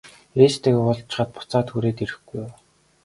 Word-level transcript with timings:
Ээжтэйгээ 0.43 0.83
уулзчихаад 0.85 1.29
буцаад 1.35 1.67
хүрээд 1.69 1.97
ирэхгүй 2.03 2.39
юу? 2.43 2.51